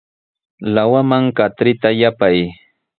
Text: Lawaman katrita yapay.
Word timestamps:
Lawaman 0.73 1.25
katrita 1.37 1.89
yapay. 2.01 2.37